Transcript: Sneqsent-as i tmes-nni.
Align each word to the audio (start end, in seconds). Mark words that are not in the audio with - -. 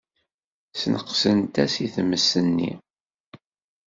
Sneqsent-as 0.79 1.73
i 1.85 1.87
tmes-nni. 1.95 2.71